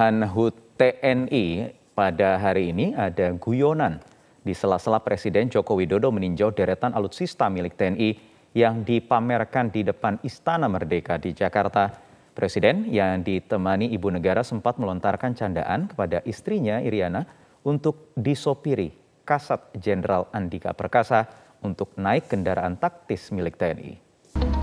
[0.00, 4.00] penyerahan HUT TNI pada hari ini ada guyonan
[4.40, 8.16] di sela-sela Presiden Joko Widodo meninjau deretan alutsista milik TNI
[8.56, 11.92] yang dipamerkan di depan Istana Merdeka di Jakarta.
[12.32, 17.28] Presiden yang ditemani ibu negara sempat melontarkan candaan kepada istrinya Iriana
[17.68, 18.96] untuk disopiri
[19.28, 21.28] Kasat Jenderal Andika Perkasa
[21.60, 24.00] untuk naik kendaraan taktis milik TNI.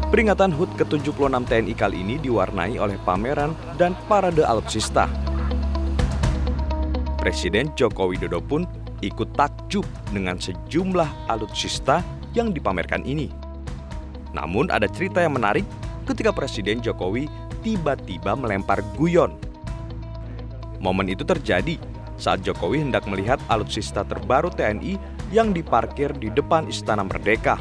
[0.08, 5.27] Peringatan HUT ke-76 TNI kali ini diwarnai oleh pameran dan parade alutsista.
[7.28, 8.64] Presiden Joko Widodo pun
[9.04, 9.84] ikut takjub
[10.16, 12.00] dengan sejumlah alutsista
[12.32, 13.28] yang dipamerkan ini.
[14.32, 15.68] Namun ada cerita yang menarik
[16.08, 17.28] ketika Presiden Jokowi
[17.68, 19.36] tiba-tiba melempar guyon.
[20.80, 21.76] Momen itu terjadi
[22.16, 24.96] saat Jokowi hendak melihat alutsista terbaru TNI
[25.36, 27.60] yang diparkir di depan Istana Merdeka.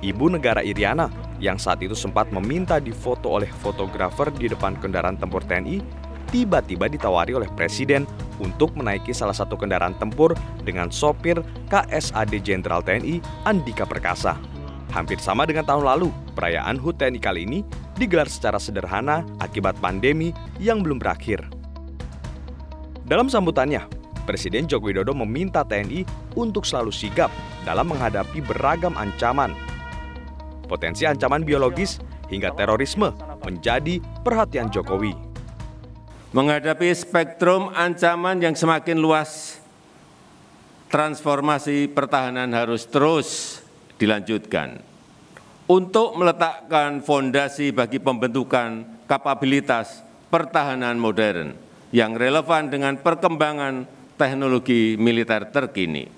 [0.00, 5.44] Ibu negara Iriana yang saat itu sempat meminta difoto oleh fotografer di depan kendaraan tempur
[5.44, 8.02] TNI tiba-tiba ditawari oleh Presiden
[8.42, 10.34] untuk menaiki salah satu kendaraan tempur
[10.66, 11.38] dengan sopir
[11.70, 14.34] KSAD Jenderal TNI Andika Perkasa.
[14.90, 17.62] Hampir sama dengan tahun lalu, perayaan HUT TNI kali ini
[17.94, 21.46] digelar secara sederhana akibat pandemi yang belum berakhir.
[23.06, 23.86] Dalam sambutannya,
[24.26, 26.02] Presiden Joko Widodo meminta TNI
[26.34, 27.30] untuk selalu sigap
[27.62, 29.54] dalam menghadapi beragam ancaman.
[30.66, 33.12] Potensi ancaman biologis hingga terorisme
[33.44, 35.23] menjadi perhatian Jokowi
[36.34, 39.62] menghadapi spektrum ancaman yang semakin luas,
[40.90, 43.62] transformasi pertahanan harus terus
[44.02, 44.82] dilanjutkan.
[45.70, 51.54] Untuk meletakkan fondasi bagi pembentukan kapabilitas pertahanan modern
[51.94, 53.86] yang relevan dengan perkembangan
[54.18, 56.10] teknologi militer terkini,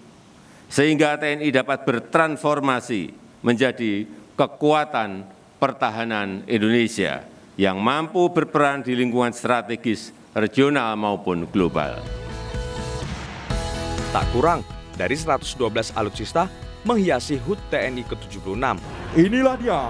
[0.66, 3.12] sehingga TNI dapat bertransformasi
[3.44, 5.28] menjadi kekuatan
[5.60, 11.96] pertahanan Indonesia yang mampu berperan di lingkungan strategis regional maupun global.
[14.12, 14.60] Tak kurang
[14.92, 16.52] dari 112 alutsista
[16.84, 18.76] menghiasi HUT TNI ke-76.
[19.16, 19.80] Inilah dia.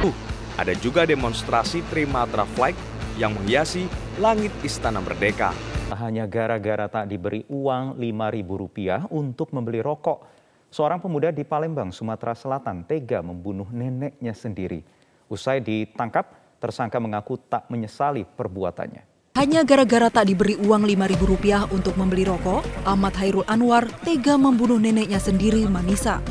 [0.00, 0.16] Uh,
[0.56, 2.72] ada juga demonstrasi Trimatra Flag
[3.20, 3.84] yang menghiasi
[4.16, 5.52] langit Istana Merdeka.
[5.92, 10.24] Hanya gara-gara tak diberi uang Rp5.000 untuk membeli rokok,
[10.68, 14.97] seorang pemuda di Palembang, Sumatera Selatan tega membunuh neneknya sendiri.
[15.28, 19.36] Usai ditangkap, tersangka mengaku tak menyesali perbuatannya.
[19.36, 25.20] Hanya gara-gara tak diberi uang Rp5.000 untuk membeli rokok, Ahmad Hairul Anwar tega membunuh neneknya
[25.20, 26.24] sendiri, Manisa.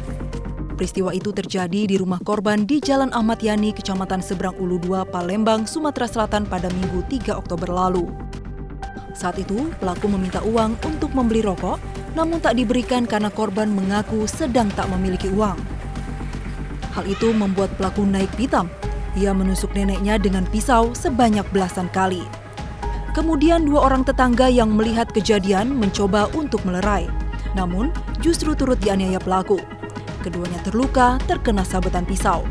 [0.74, 5.70] Peristiwa itu terjadi di rumah korban di Jalan Ahmad Yani, Kecamatan Seberang Ulu 2, Palembang,
[5.70, 8.10] Sumatera Selatan pada Minggu 3 Oktober lalu.
[9.14, 11.78] Saat itu, pelaku meminta uang untuk membeli rokok,
[12.18, 15.58] namun tak diberikan karena korban mengaku sedang tak memiliki uang.
[16.98, 18.66] Hal itu membuat pelaku naik pitam
[19.18, 22.22] ia menusuk neneknya dengan pisau sebanyak belasan kali.
[23.18, 27.10] Kemudian dua orang tetangga yang melihat kejadian mencoba untuk melerai.
[27.58, 27.90] Namun,
[28.22, 29.58] justru turut dianiaya pelaku.
[30.22, 32.46] Keduanya terluka terkena sabetan pisau.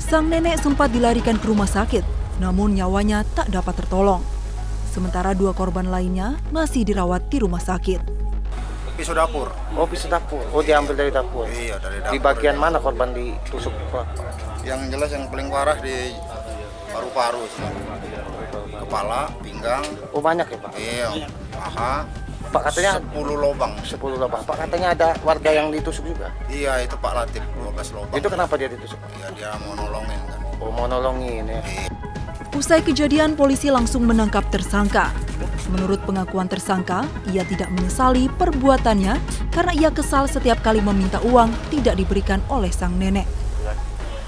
[0.00, 2.02] Sang nenek sempat dilarikan ke rumah sakit,
[2.40, 4.24] namun nyawanya tak dapat tertolong.
[4.88, 8.21] Sementara dua korban lainnya masih dirawat di rumah sakit.
[8.92, 9.48] Pisau dapur.
[9.72, 10.44] Oh, pisau dapur.
[10.52, 11.48] Oh, diambil dari dapur.
[11.48, 12.12] Iya, dari dapur.
[12.12, 13.72] Di bagian mana korban ditusuk?
[14.62, 16.14] yang jelas yang paling parah di
[16.94, 17.42] paru-paru
[18.86, 21.08] kepala pinggang oh banyak ya pak iya
[21.50, 21.94] paha
[22.52, 26.92] Pak katanya 10 lubang 10 lubang Pak katanya ada warga yang ditusuk juga iya itu
[27.00, 30.84] Pak Latif 12 lubang itu kenapa dia ditusuk iya dia mau nolongin kan oh mau
[30.84, 31.88] nolongin ya iya.
[32.52, 35.08] Usai kejadian, polisi langsung menangkap tersangka.
[35.72, 39.16] Menurut pengakuan tersangka, ia tidak menyesali perbuatannya
[39.48, 43.24] karena ia kesal setiap kali meminta uang tidak diberikan oleh sang nenek.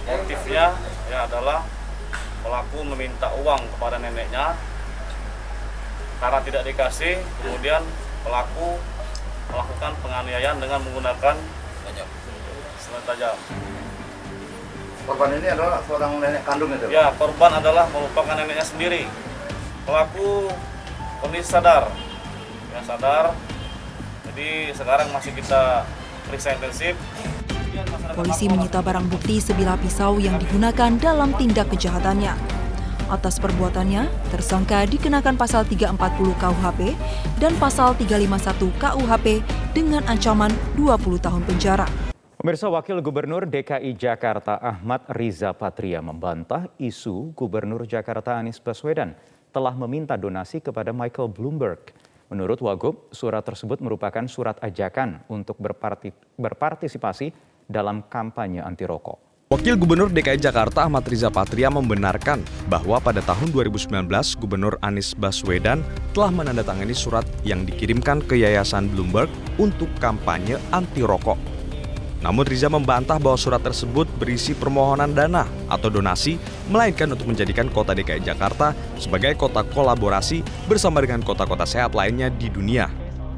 [0.09, 0.73] Motifnya
[1.12, 1.69] ya adalah
[2.41, 4.56] pelaku meminta uang kepada neneknya.
[6.17, 7.85] Karena tidak dikasih kemudian
[8.25, 8.81] pelaku
[9.53, 11.37] melakukan penganiayaan dengan menggunakan
[11.85, 13.37] senjata tajam
[15.05, 16.89] korban ini adalah seorang nenek kandung itu?
[16.89, 19.05] Ya korban adalah merupakan neneknya sendiri.
[19.85, 20.49] Pelaku
[21.21, 21.93] kondisi sadar.
[22.73, 23.37] Ya sadar.
[24.33, 25.87] Jadi sekarang masih kita
[26.27, 26.97] periksa intensif.
[28.15, 32.35] Polisi menyita barang bukti sebilah pisau yang digunakan dalam tindak kejahatannya.
[33.11, 36.81] Atas perbuatannya, tersangka dikenakan pasal 340 KUHP
[37.37, 39.27] dan pasal 351 KUHP
[39.77, 42.04] dengan ancaman 20 tahun penjara.
[42.44, 49.17] Pemirsa Wakil Gubernur DKI Jakarta Ahmad Riza Patria membantah isu Gubernur Jakarta Anies Baswedan
[49.49, 51.96] telah meminta donasi kepada Michael Bloomberg.
[52.29, 55.56] Menurut Wagub, surat tersebut merupakan surat ajakan untuk
[56.37, 57.32] berpartisipasi
[57.64, 59.49] dalam kampanye anti rokok.
[59.49, 63.88] Wakil Gubernur DKI Jakarta Ahmad Riza Patria membenarkan bahwa pada tahun 2019
[64.37, 65.81] Gubernur Anies Baswedan
[66.12, 71.54] telah menandatangani surat yang dikirimkan ke Yayasan Bloomberg untuk kampanye anti rokok.
[72.25, 76.41] Namun Riza membantah bahwa surat tersebut berisi permohonan dana atau donasi,
[76.73, 82.49] melainkan untuk menjadikan kota DKI Jakarta sebagai kota kolaborasi bersama dengan kota-kota sehat lainnya di
[82.49, 82.88] dunia.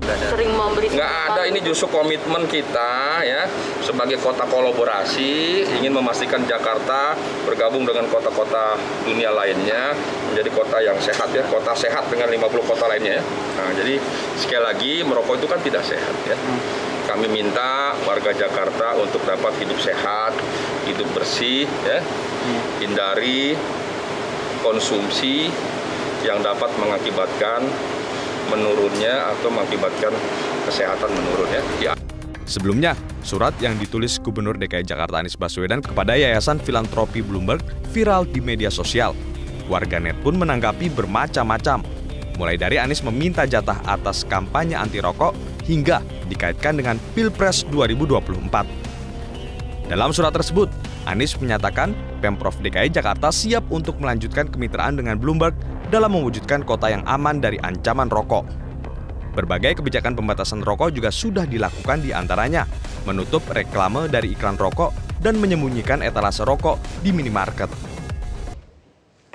[0.06, 3.50] sering memberi Nggak ada, ini justru komitmen kita ya
[3.83, 9.99] sebagai kota kolaborasi ingin memastikan Jakarta bergabung dengan kota-kota dunia lainnya
[10.31, 13.23] menjadi kota yang sehat ya, kota sehat dengan 50 kota lainnya ya.
[13.59, 13.99] Nah, jadi
[14.38, 16.38] sekali lagi merokok itu kan tidak sehat ya.
[17.06, 20.35] Kami minta warga Jakarta untuk dapat hidup sehat,
[20.91, 22.03] hidup bersih ya.
[22.82, 23.55] Hindari
[24.58, 25.47] konsumsi
[26.26, 27.62] yang dapat mengakibatkan
[28.50, 30.11] menurunnya atau mengakibatkan
[30.67, 31.62] kesehatan menurun ya.
[31.79, 31.93] Ya.
[32.47, 37.62] Sebelumnya, surat yang ditulis Gubernur DKI Jakarta Anies Baswedan kepada Yayasan Filantropi Bloomberg
[37.94, 39.14] viral di media sosial.
[39.70, 41.82] Warganet pun menanggapi bermacam-macam,
[42.38, 48.87] mulai dari Anies meminta jatah atas kampanye anti rokok hingga dikaitkan dengan Pilpres 2024.
[49.87, 50.67] Dalam surat tersebut,
[51.07, 55.55] Anies menyatakan Pemprov DKI Jakarta siap untuk melanjutkan kemitraan dengan Bloomberg
[55.95, 58.43] dalam mewujudkan kota yang aman dari ancaman rokok.
[59.39, 62.67] Berbagai kebijakan pembatasan rokok juga sudah dilakukan di antaranya
[63.07, 64.91] menutup reklame dari iklan rokok
[65.23, 67.96] dan menyembunyikan etalase rokok di minimarket.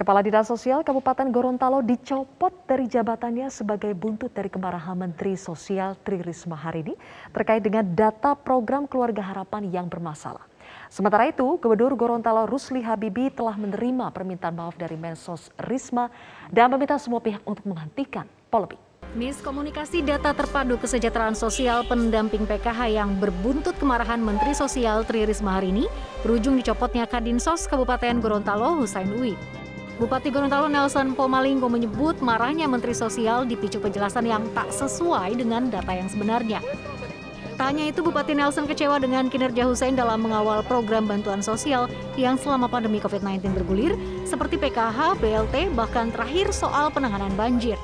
[0.02, 6.26] Kepala Dinas Sosial Kabupaten Gorontalo dicopot dari jabatannya sebagai buntut dari kemarahan Menteri Sosial Tri
[6.26, 6.98] Risma hari ini
[7.30, 10.42] terkait dengan data program Keluarga Harapan yang bermasalah.
[10.90, 16.10] Sementara itu, Gubernur Gorontalo Rusli Habibi telah menerima permintaan maaf dari Mensos Risma
[16.50, 18.82] dan meminta semua pihak untuk menghentikan polemik.
[19.14, 25.70] Miskomunikasi data terpadu kesejahteraan sosial pendamping PKH yang berbuntut kemarahan Menteri Sosial Tri Risma hari
[25.70, 25.86] ini
[26.26, 29.61] berujung dicopotnya Kadinsos Kabupaten Gorontalo Husain Uwi.
[30.02, 35.94] Bupati Gorontalo Nelson Pomalinggo menyebut marahnya Menteri Sosial dipicu penjelasan yang tak sesuai dengan data
[35.94, 36.58] yang sebenarnya.
[37.54, 41.86] Tanya itu Bupati Nelson kecewa dengan kinerja Hussein dalam mengawal program bantuan sosial
[42.18, 43.94] yang selama pandemi COVID-19 bergulir
[44.26, 47.78] seperti PKH, BLT, bahkan terakhir soal penanganan banjir.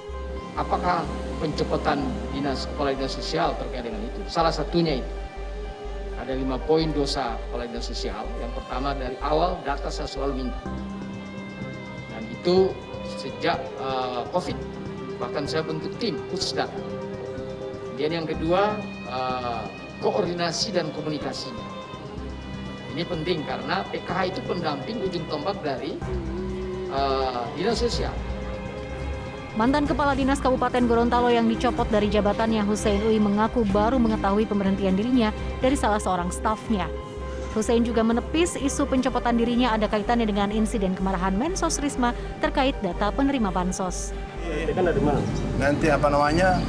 [0.58, 1.06] Apakah
[1.38, 2.02] pencopotan
[2.34, 4.25] dinas kepala dinas sosial terkait dengan itu?
[4.25, 5.14] Salah satunya itu.
[6.18, 8.25] Ada lima poin dosa kepala dinas sosial.
[8.42, 10.87] Yang pertama dari awal data saya selalu minta.
[12.48, 12.72] Itu
[13.20, 14.56] sejak uh, COVID.
[15.20, 16.72] Bahkan saya bentuk tim data.
[16.72, 18.80] Kemudian yang kedua,
[19.12, 19.68] uh,
[20.00, 21.68] koordinasi dan komunikasinya.
[22.96, 26.00] Ini penting karena PKH itu pendamping ujung tombak dari
[26.88, 28.16] uh, dinas sosial.
[29.60, 34.96] Mantan Kepala Dinas Kabupaten Gorontalo yang dicopot dari jabatannya Hussein Ui mengaku baru mengetahui pemberhentian
[34.96, 36.88] dirinya dari salah seorang stafnya.
[37.56, 42.12] Hussein juga menepis isu pencopotan dirinya ada kaitannya dengan insiden kemarahan Mensos Risma
[42.44, 44.12] terkait data penerima bansos.
[44.74, 45.20] Kan dari mana?
[45.60, 46.60] Nanti apa namanya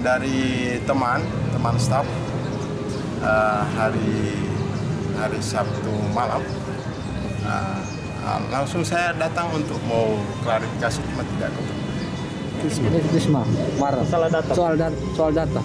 [0.00, 1.20] dari teman
[1.52, 2.06] teman staf
[3.20, 4.32] uh, hari
[5.20, 6.40] hari Sabtu malam
[7.44, 7.80] uh,
[8.24, 11.78] uh, langsung saya datang untuk mau klarifikasi cuma tidak ketemu.
[13.16, 13.40] Risma
[14.28, 14.52] data.
[14.52, 15.60] soal data soal data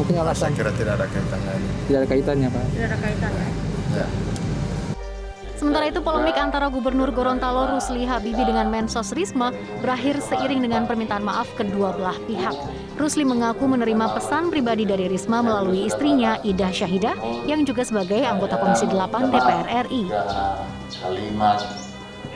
[0.00, 1.54] mungkin alasan Saya kira tidak ada kaitannya.
[1.84, 3.48] tidak ada kaitannya pak Tidak ada kaitannya.
[3.92, 4.06] Ya.
[5.60, 9.52] Sementara itu polemik antara Gubernur Gorontalo Rusli Habibi dengan Mensos Risma
[9.84, 12.56] berakhir seiring dengan permintaan maaf kedua belah pihak.
[12.96, 18.56] Rusli mengaku menerima pesan pribadi dari Risma melalui istrinya Ida Syahidah yang juga sebagai anggota
[18.56, 20.08] Komisi 8 DPR RI.
[21.00, 21.60] kalimat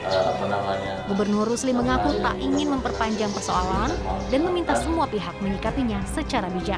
[0.05, 3.89] apa namanya Gubernur Rusli mengaku tak ingin memperpanjang persoalan
[4.29, 6.77] dan meminta semua pihak menyikapinya secara bijak.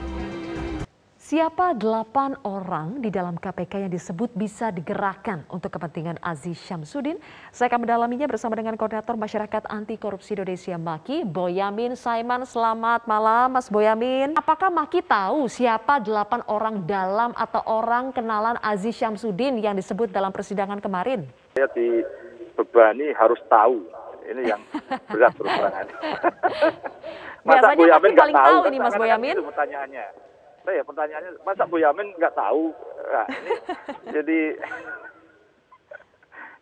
[1.28, 7.20] Siapa delapan orang di dalam KPK yang disebut bisa digerakkan untuk kepentingan Aziz Syamsuddin?
[7.52, 12.48] Saya akan mendalaminya bersama dengan Koordinator Masyarakat Anti Korupsi Indonesia Maki, Boyamin Saiman.
[12.48, 14.40] Selamat malam Mas Boyamin.
[14.40, 20.32] Apakah Maki tahu siapa delapan orang dalam atau orang kenalan Aziz Syamsuddin yang disebut dalam
[20.32, 21.28] persidangan kemarin?
[21.60, 23.84] Saya dibebani harus tahu.
[24.32, 24.64] Ini yang
[25.12, 25.92] berat terang.
[27.44, 29.36] Biasanya Bu Maki paling tahu, tahu ini Mas kan Boyamin.
[29.36, 30.27] Itu pertanyaannya.
[30.68, 32.76] Saya pertanyaannya, masa Bu Yamin nggak tahu?
[33.08, 33.52] Nah, ini
[34.20, 34.40] jadi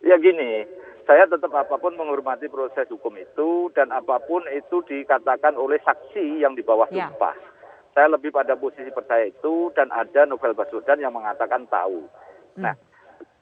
[0.06, 0.62] ya gini,
[1.10, 6.38] saya tetap apa pun menghormati proses hukum itu dan apa pun itu dikatakan oleh saksi
[6.38, 7.10] yang di bawah Ya.
[7.10, 7.34] sumpah.
[7.98, 12.06] Saya lebih pada posisi percaya itu dan ada Novel Baswedan yang mengatakan tahu.
[12.62, 12.78] Nah,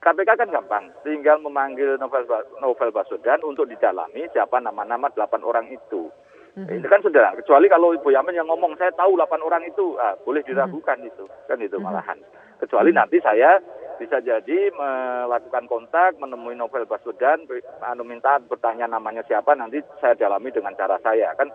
[0.01, 2.25] KPK kan gampang, tinggal memanggil Novel,
[2.63, 6.09] Novel Baswedan untuk didalami siapa nama-nama delapan orang itu.
[6.55, 10.15] Ini kan sudah, kecuali kalau Ibu Yamin yang ngomong saya tahu 8 orang itu, ah,
[10.23, 12.15] boleh diragukan itu, kan itu malahan.
[12.63, 13.59] Kecuali nanti saya
[13.99, 17.43] bisa jadi melakukan kontak, menemui Novel Baswedan,
[17.83, 21.35] anu minta bertanya namanya siapa, nanti saya dalami dengan cara saya.
[21.35, 21.51] Kan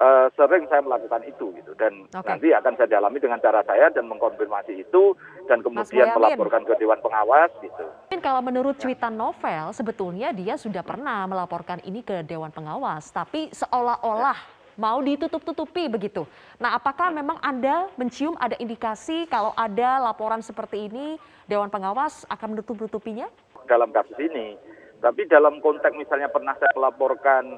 [0.00, 2.26] uh, sering saya melakukan itu gitu dan okay.
[2.26, 5.14] nanti akan saya dalami dengan cara saya dan mengkonfirmasi itu
[5.46, 7.84] dan kemudian melaporkan ke dewan pengawas gitu.
[8.20, 14.58] Kalau menurut cuitan novel sebetulnya dia sudah pernah melaporkan ini ke dewan pengawas tapi seolah-olah
[14.80, 16.24] mau ditutup-tutupi begitu.
[16.56, 22.56] Nah, apakah memang Anda mencium ada indikasi kalau ada laporan seperti ini dewan pengawas akan
[22.56, 23.28] menutup-tutupinya?
[23.68, 24.56] Dalam kasus ini
[25.00, 27.56] tapi dalam konteks misalnya pernah saya melaporkan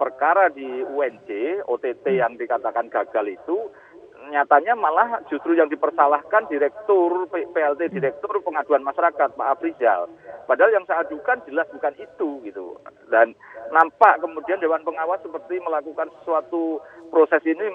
[0.00, 3.68] perkara di UNC, OTT yang dikatakan gagal itu,
[4.32, 7.94] nyatanya malah justru yang dipersalahkan direktur PLT hmm.
[8.00, 10.08] direktur pengaduan masyarakat Pak Afrizal.
[10.48, 12.80] Padahal yang saya adukan jelas bukan itu gitu.
[13.12, 13.36] Dan
[13.72, 16.80] nampak kemudian Dewan Pengawas seperti melakukan sesuatu
[17.12, 17.68] proses ini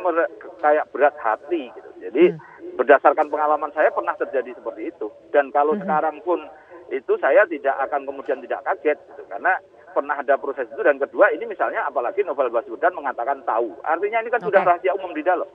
[0.61, 1.89] kayak berat hati gitu.
[2.01, 2.77] Jadi hmm.
[2.81, 5.07] berdasarkan pengalaman saya pernah terjadi seperti itu.
[5.29, 5.85] Dan kalau hmm.
[5.85, 6.41] sekarang pun
[6.89, 9.61] itu saya tidak akan kemudian tidak kaget gitu, karena
[9.91, 14.29] pernah ada proses itu dan kedua ini misalnya apalagi Novel Baswedan mengatakan tahu artinya ini
[14.29, 14.47] kan okay.
[14.49, 15.49] sudah rahasia umum di dalam.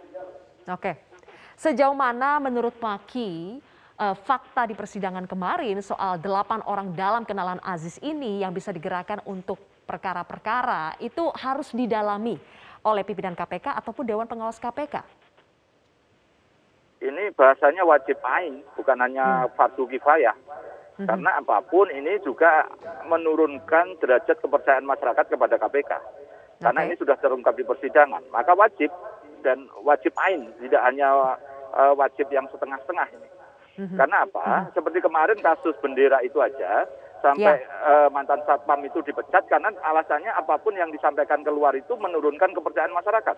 [0.64, 0.96] Oke,
[1.60, 3.60] sejauh mana menurut Maki
[3.98, 9.20] uh, fakta di persidangan kemarin soal delapan orang dalam kenalan Aziz ini yang bisa digerakkan
[9.28, 12.40] untuk perkara-perkara itu harus didalami
[12.84, 15.04] oleh pimpinan KPK ataupun Dewan Pengawas KPK?
[17.04, 19.52] Ini bahasanya wajib ain, bukan hanya hmm.
[19.60, 20.32] fardu kifayah.
[20.94, 21.10] Hmm.
[21.10, 22.70] Karena apa pun ini juga
[23.10, 25.92] menurunkan derajat kepercayaan masyarakat kepada KPK.
[26.62, 26.88] Karena okay.
[26.90, 28.94] ini sudah terungkap di persidangan, maka wajib
[29.42, 31.36] dan wajib ain, tidak hanya
[31.74, 33.28] uh, wajib yang setengah-setengah ini.
[33.74, 33.98] Mm-hmm.
[33.98, 34.44] Karena apa?
[34.46, 34.72] Mm-hmm.
[34.78, 36.86] Seperti kemarin kasus bendera itu aja
[37.20, 37.88] sampai yeah.
[37.88, 42.92] uh, mantan satpam itu dipecat karena alasannya apa pun yang disampaikan keluar itu menurunkan kepercayaan
[42.94, 43.36] masyarakat.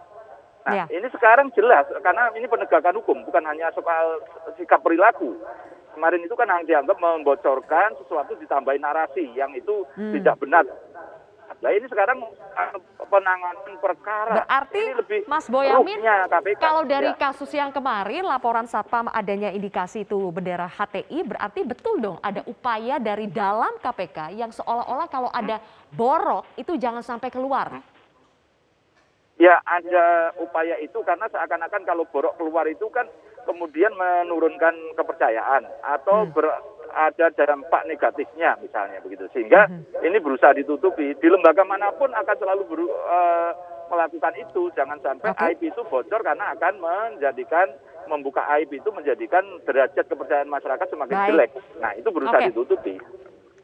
[0.66, 0.86] Nah, yeah.
[0.90, 4.18] ini sekarang jelas karena ini penegakan hukum bukan hanya soal
[4.58, 5.38] sikap perilaku,
[5.96, 10.12] kemarin itu kan dianggap membocorkan sesuatu ditambahin narasi yang itu hmm.
[10.20, 10.68] tidak benar.
[11.56, 12.72] Nah ini sekarang eh,
[13.08, 14.44] penanganan perkara.
[14.44, 16.60] Berarti ini lebih Mas Boyamin, KPK.
[16.60, 17.16] kalau dari ya.
[17.16, 23.00] kasus yang kemarin laporan Satpam adanya indikasi itu bendera HTI, berarti betul dong ada upaya
[23.00, 25.56] dari dalam KPK yang seolah-olah kalau ada
[25.96, 27.80] borok itu jangan sampai keluar.
[29.36, 33.04] Ya ada upaya itu karena seakan-akan kalau borok keluar itu kan
[33.46, 36.34] kemudian menurunkan kepercayaan atau hmm.
[36.34, 36.46] ber,
[36.92, 40.02] ada dampak negatifnya misalnya begitu sehingga hmm.
[40.02, 43.50] ini berusaha ditutupi di lembaga mana pun akan selalu ber, uh,
[43.86, 45.54] melakukan itu jangan sampai okay.
[45.54, 47.70] aib itu bocor karena akan menjadikan
[48.10, 51.28] membuka aib itu menjadikan derajat kepercayaan masyarakat semakin Baik.
[51.30, 51.50] jelek.
[51.82, 52.50] Nah itu berusaha okay.
[52.50, 52.94] ditutupi.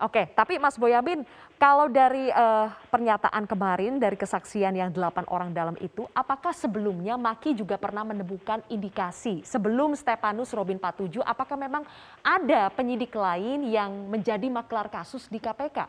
[0.02, 1.22] Oke, tapi Mas Boyamin,
[1.62, 7.54] kalau dari uh, pernyataan kemarin dari kesaksian yang delapan orang dalam itu, apakah sebelumnya Maki
[7.54, 11.86] juga pernah menemukan indikasi sebelum Stepanus Robin Patuju, apakah memang
[12.18, 15.86] ada penyidik lain yang menjadi maklar kasus di KPK?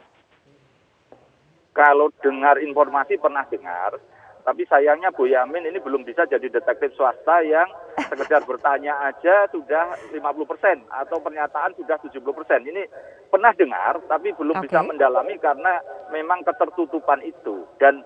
[1.74, 3.98] Kalau dengar informasi pernah dengar,
[4.44, 9.96] tapi sayangnya Bu Yamin ini belum bisa jadi detektif swasta yang sekedar bertanya aja sudah
[10.12, 10.20] 50
[10.52, 12.68] persen atau pernyataan sudah 70 persen.
[12.68, 12.84] Ini
[13.32, 14.68] pernah dengar tapi belum okay.
[14.68, 15.80] bisa mendalami karena
[16.12, 17.64] memang ketertutupan itu.
[17.80, 18.04] Dan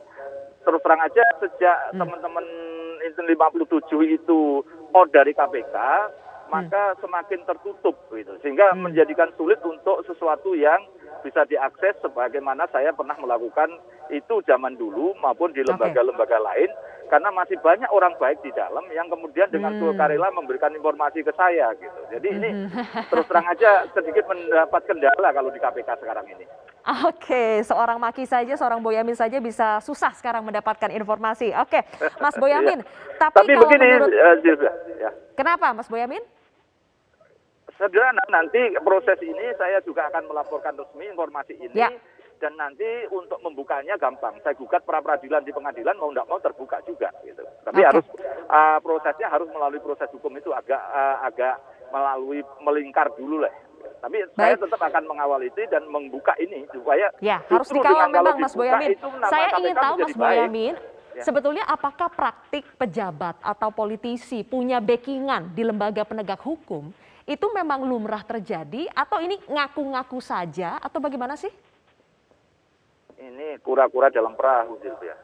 [0.61, 2.05] terus terang aja sejak hmm.
[2.05, 2.45] teman-teman
[3.01, 4.61] itu 57 itu
[4.93, 5.75] out dari KPK,
[6.53, 6.97] maka hmm.
[7.01, 8.37] semakin tertutup gitu.
[8.45, 8.93] Sehingga hmm.
[8.93, 10.85] menjadikan sulit untuk sesuatu yang
[11.21, 13.69] bisa diakses sebagaimana saya pernah melakukan
[14.13, 16.71] itu zaman dulu maupun di lembaga-lembaga lain
[17.07, 19.79] karena masih banyak orang baik di dalam yang kemudian dengan hmm.
[19.79, 21.99] sukarela memberikan informasi ke saya gitu.
[22.11, 23.07] Jadi ini hmm.
[23.11, 26.45] terus terang aja sedikit mendapat kendala kalau di KPK sekarang ini.
[26.87, 31.51] Oke, seorang Maki saja, seorang Boyamin saja bisa susah sekarang mendapatkan informasi.
[31.59, 31.83] Oke,
[32.23, 32.79] Mas Boyamin.
[32.79, 33.27] ya.
[33.27, 34.11] Tapi, tapi kalau begini, menurut...
[34.15, 34.35] uh,
[34.95, 35.11] ya.
[35.35, 36.23] Kenapa, Mas Boyamin?
[37.77, 41.93] Sederhana nanti proses ini saya juga akan melaporkan resmi informasi ini ya.
[42.41, 44.37] dan nanti untuk membukanya gampang.
[44.41, 47.45] Saya gugat pra peradilan di pengadilan mau tidak mau terbuka juga gitu.
[47.65, 47.89] Tapi okay.
[47.89, 48.05] harus
[48.49, 51.55] uh, prosesnya harus melalui proses hukum itu agak uh, agak
[51.93, 53.53] melalui melingkar dulu lah.
[53.97, 54.37] Tapi Baik.
[54.37, 58.97] saya tetap akan mengawal itu dan membuka ini supaya ya harus dikawal memang Mas Boyamin.
[59.29, 60.75] Saya ingin tahu Mas Boyamin,
[61.17, 61.25] Ya.
[61.25, 66.93] Sebetulnya apakah praktik pejabat atau politisi punya backingan di lembaga penegak hukum
[67.27, 71.51] itu memang lumrah terjadi atau ini ngaku-ngaku saja atau bagaimana sih?
[73.19, 75.19] Ini kura-kura dalam perahu gitu ya.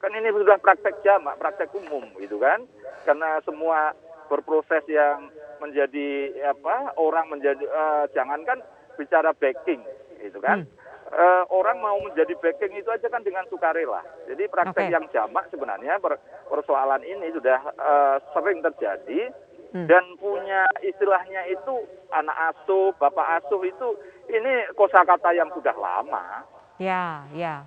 [0.00, 2.64] Kan ini sudah praktek jamak, praktek umum gitu kan.
[3.04, 3.92] Karena semua
[4.32, 5.28] berproses yang
[5.60, 8.64] menjadi apa orang menjadi uh, jangankan
[8.96, 9.84] bicara backing
[10.24, 10.64] gitu kan.
[10.64, 10.80] Hmm.
[11.12, 14.00] Uh, orang mau menjadi backing itu aja kan dengan sukarela.
[14.24, 14.94] Jadi praktek okay.
[14.96, 16.00] yang jamak sebenarnya
[16.48, 19.28] persoalan ini sudah uh, sering terjadi
[19.72, 19.88] Hmm.
[19.88, 21.72] dan punya istilahnya itu
[22.12, 23.88] anak asuh, bapak asuh itu
[24.28, 26.44] ini kosakata yang sudah lama.
[26.76, 27.64] Ya, ya.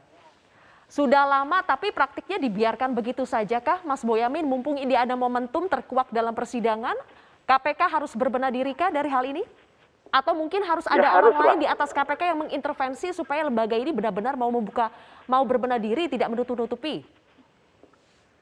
[0.85, 6.13] Sudah lama tapi praktiknya dibiarkan begitu saja kah Mas Boyamin mumpung ini ada momentum terkuak
[6.13, 6.93] dalam persidangan
[7.49, 9.41] KPK harus berbenah diri kah dari hal ini?
[10.13, 13.73] Atau mungkin harus Ya, ada harus orang lain di atas KPK yang mengintervensi supaya lembaga
[13.73, 14.93] ini benar-benar mau membuka
[15.25, 17.01] mau berbenah diri tidak menutup-nutupi?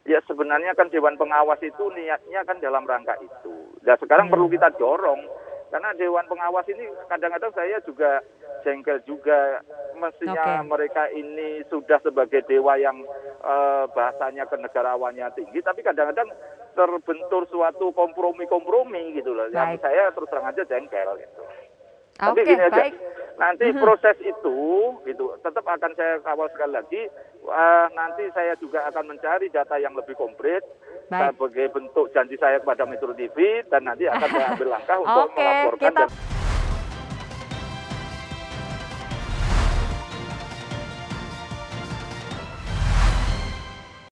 [0.03, 3.71] Ya sebenarnya kan Dewan Pengawas itu niatnya kan dalam rangka itu.
[3.87, 5.23] Dan sekarang perlu kita dorong
[5.73, 8.21] karena Dewan Pengawas ini kadang-kadang saya juga
[8.61, 9.57] jengkel juga
[9.97, 10.69] mestinya Oke.
[10.69, 13.01] mereka ini sudah sebagai dewa yang
[13.41, 16.29] eh, bahasanya kenegarawannya tinggi tapi kadang-kadang
[16.77, 19.49] terbentur suatu kompromi-kompromi gitu loh.
[19.49, 21.41] Yang saya terus terang aja jengkel gitu.
[22.21, 22.93] Tapi Oke, gini aja, baik.
[23.41, 24.57] nanti proses itu
[25.09, 27.01] gitu tetap akan saya kawal sekali lagi.
[27.43, 30.63] Eh, nanti saya juga akan mencari data yang lebih komplit
[31.11, 31.35] Baik.
[31.35, 35.43] sebagai bentuk janji saya kepada Metro TV dan nanti akan saya ambil langkah untuk Oke,
[35.43, 35.83] melaporkan.
[35.83, 36.32] kita dan-